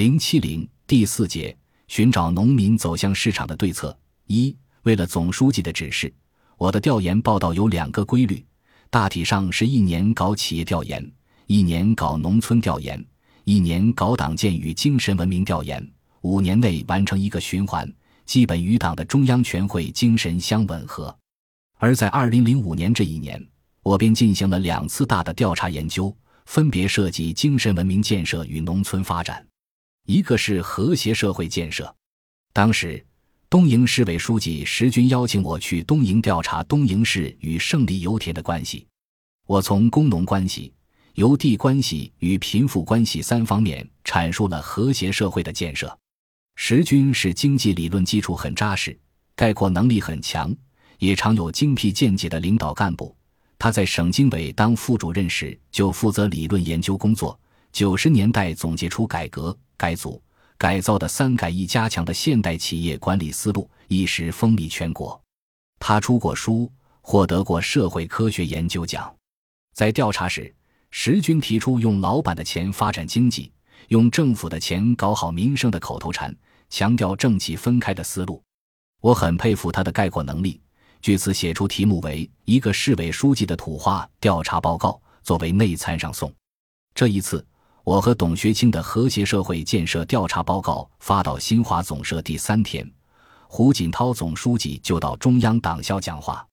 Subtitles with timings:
[0.00, 1.54] 零七零第四节，
[1.86, 3.94] 寻找农民走向市场的对策。
[4.28, 6.10] 一，为了总书记的指示，
[6.56, 8.42] 我的调研报道有两个规律，
[8.88, 11.06] 大体上是一年搞企业调研，
[11.48, 13.04] 一年搞农村调研，
[13.44, 15.86] 一年搞党建与精神文明调研，
[16.22, 17.86] 五年内完成一个循环，
[18.24, 21.14] 基本与党的中央全会精神相吻合。
[21.76, 23.38] 而在二零零五年这一年，
[23.82, 29.46] 我便进行了两次大的调查研究，分别涉及精神文明建设与农村发展。
[30.10, 31.94] 一个是和谐社会建设。
[32.52, 33.00] 当时，
[33.48, 38.84] 东营市委书记石军邀请我去东营调查东营市与胜利油田的关系。
[39.46, 40.72] 我从工农关系、
[41.14, 45.96] 邮递关系与贫富关系三方面阐述了和谐社会的建设。
[46.56, 48.98] 石军是经济理论基础很扎实、
[49.36, 50.52] 概括能力很强，
[50.98, 53.16] 也常有精辟见解的领导干部。
[53.60, 57.38] 他在省经委当副主任时就负责理论研究工作。
[57.72, 59.56] 九十年代总结出改革。
[59.76, 60.22] 改组
[60.58, 65.18] 改造的“三改一加强”的现代企业管理思路一时风靡全国。
[65.78, 69.10] 他出过书，获得过社会科学研究奖。
[69.72, 70.54] 在调查时，
[70.90, 73.50] 石军提出用老板的钱发展经济，
[73.88, 76.36] 用政府的钱搞好民生的口头禅，
[76.68, 78.42] 强调政企分开的思路。
[79.00, 80.60] 我很佩服他的概括能力。
[81.00, 84.90] 据此写出题目为《一个市委书记的土话调查报告》，
[85.22, 86.30] 作为内参上送。
[86.94, 87.42] 这一次。
[87.84, 92.88] 我和董学清的和谐社会建设调查报告发到新华总社第三天，
[93.48, 96.46] 胡锦涛总书记就到中央党校讲话，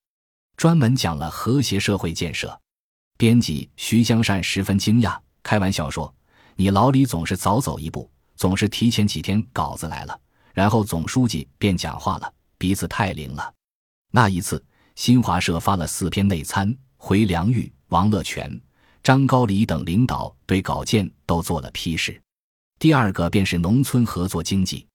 [0.56, 2.58] 专门讲了和谐社会建设。
[3.18, 6.14] 编辑徐江善十分惊讶，开玩笑说
[6.56, 10.20] ：“你老李总是早走一步，总是提前几天稿子来了，
[10.54, 13.54] 然后总书记便讲话了，鼻子太灵了。”
[14.12, 14.64] 那一次，
[14.96, 18.60] 新华社发了四篇内参，回梁玉、王乐全。
[19.08, 22.22] 张高丽等领导对稿件都做了批示。
[22.78, 24.86] 第二个便是农村合作经济，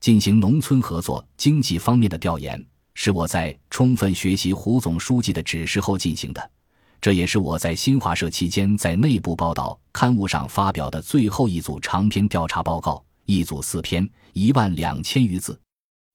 [0.00, 2.60] 进行农村合作经济方面的调研，
[2.94, 6.50] 是我在充分学习胡总书记的指示后进行的。
[7.00, 15.56] 这也是我在新华社期间在内部报道刊物上发表的最后一组长篇调查报告，一组四篇，一万两千余字。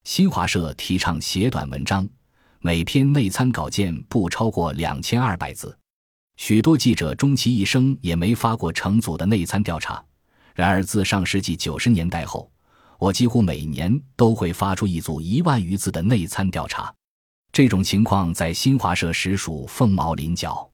[0.04, 2.06] 新华社提倡写短文章，
[2.60, 5.74] 每篇内参稿件不超过两千二百字。
[6.38, 10.02] 许多记者终其一生也没发过成组的内参调查，
[10.54, 12.50] 然而自上世纪九十年代后，
[13.00, 16.94] 我几乎每年都会发出一组一万余字的内参调查。
[17.52, 20.70] 这种情况在新华社实属凤毛麟角。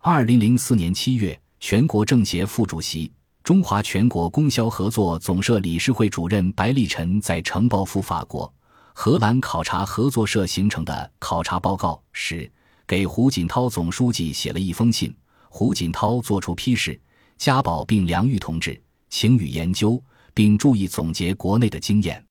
[0.00, 3.10] 二零零四年七月，全国政协副主席、
[3.42, 8.52] 中华全国供销合作总社理事会主任白立晨在呈报赴法国、
[8.92, 12.48] 荷兰考察合作社形成的考察报告时。
[12.88, 15.14] 给胡锦涛总书记写了一封信，
[15.50, 16.98] 胡锦涛作出批示：
[17.36, 22.24] 家宝并梁玉同志，请予研究，并注意总结国内的经验。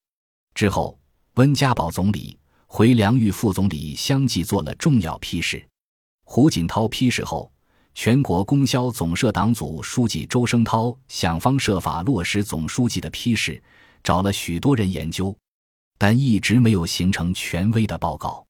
[0.54, 0.98] 之后，
[1.34, 2.36] 温家宝总理、
[2.66, 5.64] 回梁玉副总理相继做了重要批示。
[6.24, 7.52] 胡锦涛批示后，
[7.94, 13.62] 全国供销总社党组书记周生涛想方设法落实总书记的批示，
[14.02, 15.32] 找了许多人研究，
[15.96, 18.44] 但一直没有形成权威的报告。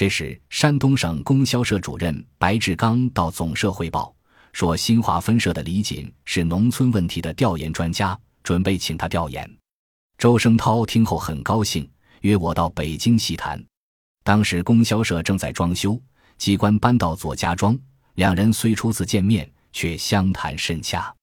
[0.00, 4.16] 这时，山东省供销社主任白志刚到总社汇报，
[4.50, 9.46] 说新华分社的李锦是农村问题的调研专家，准备请他调研。
[10.16, 11.86] 周声涛听后很高兴，
[12.22, 13.62] 约我到北京细谈。
[14.24, 16.00] 当时供销社正在装修，
[16.38, 17.78] 机关搬到左家庄，
[18.14, 21.14] 两人虽初次见面，却相谈甚洽。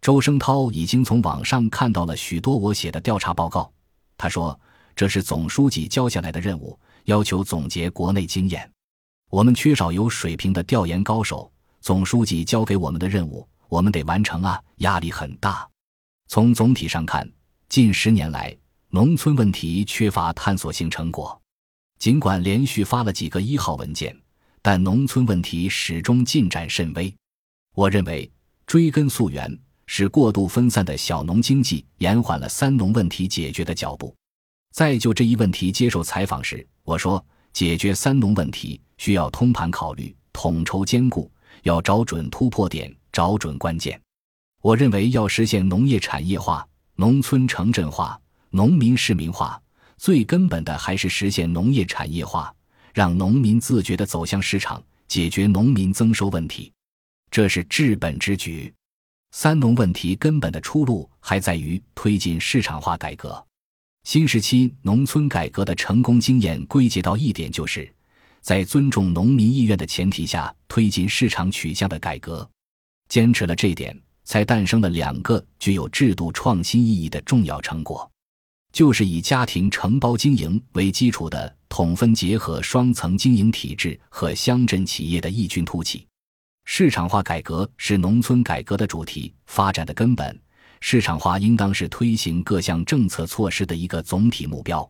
[0.00, 3.72] 周声涛已经从网上看到了许多我写的调查报告，
[4.18, 4.58] 他说
[4.96, 6.76] 这是总书记交下来的任务。
[7.06, 8.68] 要求总结国内经验，
[9.30, 11.50] 我们缺少有水平的调研高手。
[11.80, 15.68] 总书记交给我们的任务，我们得完成啊，压力很大。
[16.26, 17.28] 从总体上看，
[17.68, 18.56] 近十年来，
[18.88, 21.40] 农村问题缺乏探索性成果。
[22.00, 24.14] 尽管连续发了几个一号文件，
[24.60, 27.14] 但农村问题始终进展甚微。
[27.76, 28.28] 我认为，
[28.66, 29.56] 追根溯源
[29.86, 34.12] 是过度分散的小农经济延缓了三农问题解决的脚步。
[34.76, 37.24] 在就这一问题接受采访时，我说：
[37.54, 41.32] 解决三农问题需要通盘考虑、统筹兼顾，
[41.62, 43.98] 要找准突破点、找准关键。
[44.60, 48.20] 我认为，要实现农业产业化、农村城镇化、
[48.50, 49.58] 农民市民化，
[49.96, 52.54] 最根本的还是实现农业产业化，
[52.92, 56.70] 让农民自觉地走向市场，解决农民增收问题，
[57.30, 58.70] 这是治本之举。
[59.30, 63.45] 三农问题根本的出路还在于推进市场化改革。
[64.06, 67.92] 新时期农村改革的成功经验归结到一点，就是
[68.40, 72.48] 在尊重农民意愿的前提下推进市场取向的改革。
[73.08, 78.08] 坚持了这点，才诞生了两个具有制度创新意义的重要成果，
[78.72, 86.06] 就是以家庭承包经营为基础的统分结合双层经营体制和乡镇企业的异军突起。
[86.64, 90.40] 市场化改革是农村改革的主题，发展的根本。
[90.80, 94.88] 市场化应当是推行各项政策措施的一个总体目标。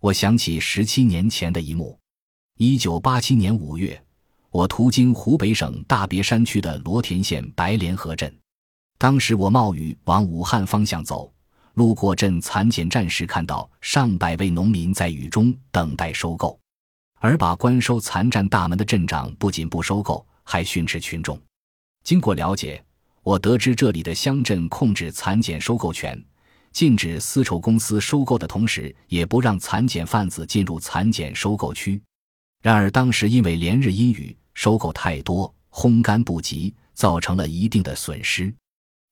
[0.00, 1.98] 我想起十七年前的一幕：
[2.56, 4.00] 一九八七年五月，
[4.50, 8.32] 我途经湖北省大别山区的罗田县白莲河镇。
[8.96, 11.32] 当时我冒雨往武汉方向走，
[11.74, 16.58] 路过镇蚕检站时，看到上百位农民在雨中等待收购，
[17.20, 21.40] 而把关收蚕站大门的镇长不仅不收购，还训斥群众。
[22.02, 22.82] 经过了解，
[23.22, 26.22] 我得知这里的乡镇控制蚕茧收购权，
[26.72, 32.00] 禁止丝绸公司收购的同时，也不让蚕茧贩子进入蚕茧收购区。
[32.62, 38.52] 然而当时因为连日阴雨，收购太多，烘干不及，造成了一定的损失。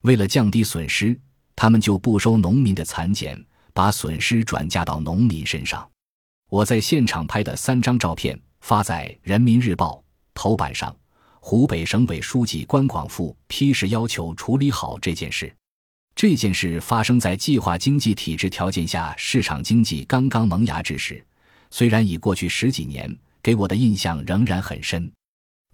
[0.03, 1.19] 为了降低损失，
[1.55, 3.43] 他们就不收农民的蚕茧，
[3.73, 5.89] 把损失转嫁到农民身上。
[6.49, 9.95] 我在现场拍的三张照片发在《人民日报》
[10.33, 10.95] 头版上。
[11.49, 15.55] 湖北省委书记关广富批示要求处理好这件事。
[16.17, 21.25] 这件事发生在计划经济体制条件下，市场经济刚刚萌芽之时。
[21.71, 25.09] 虽然已过去十几年，给我的印象仍然很深。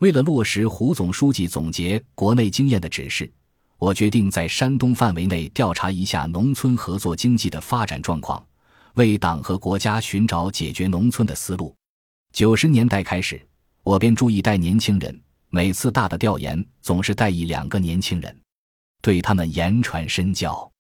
[0.01, 3.33] 为了落实胡总书记总结国内经验的指示。
[3.79, 8.45] 我决定在山东范围内调查一下农村合作经济的发展状况，
[8.97, 11.75] 为党和国家寻找解决农村的思路。
[12.31, 13.41] 九十年代开始，
[13.83, 15.19] 我便注意带年轻人，
[15.55, 18.41] 每次大的调研总是带一两个年轻人，
[19.03, 20.73] 对他们言传身教。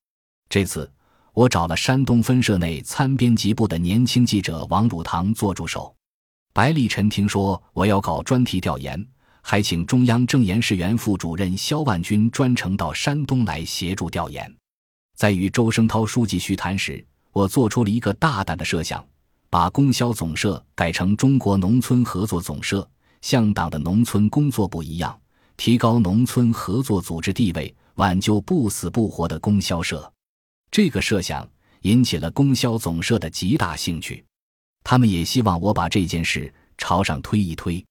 [0.48, 0.90] 这次
[1.34, 5.94] 我找了山东分社内参编辑部的年轻记者王汝堂做助手。
[6.54, 9.06] 白立晨听说我要搞专题调研。
[9.42, 14.50] 还请中央政研室原副主任肖万军专程到山东来协助调研。
[15.16, 19.04] 在与周声涛书记叙谈时，我做出了一个大胆的设想：
[19.50, 22.88] 把供销总社改成中国农村合作总社，
[23.22, 25.18] 像党的农村工作部一样，
[25.56, 30.12] 提高农村合作组织地位，挽救不死不活的供销社。
[30.70, 31.48] 这个设想
[31.82, 34.24] 引起了供销总社的极大兴趣，
[34.84, 37.84] 他们也希望我把这件事朝上推一推。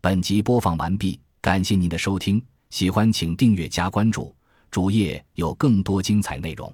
[0.00, 4.34] 本集播放完毕，感谢您的收听，喜欢请订阅加关注，
[4.70, 6.72] 主页有更多精彩内容。